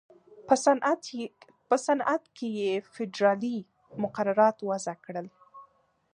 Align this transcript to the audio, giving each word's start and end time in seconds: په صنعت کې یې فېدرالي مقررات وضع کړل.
په 1.69 1.75
صنعت 1.85 2.23
کې 2.35 2.47
یې 2.59 2.71
فېدرالي 2.93 3.57
مقررات 4.03 4.57
وضع 4.69 4.95
کړل. 5.05 5.27